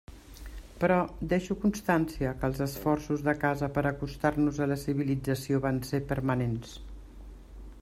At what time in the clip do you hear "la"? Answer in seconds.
4.73-4.81